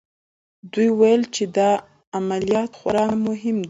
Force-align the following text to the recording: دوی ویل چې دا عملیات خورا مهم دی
دوی 0.71 0.89
ویل 0.99 1.21
چې 1.35 1.43
دا 1.57 1.69
عملیات 2.19 2.71
خورا 2.79 3.05
مهم 3.25 3.55
دی 3.57 3.59